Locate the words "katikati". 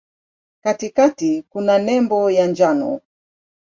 0.61-1.43